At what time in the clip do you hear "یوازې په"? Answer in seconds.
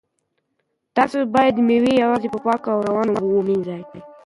2.03-2.39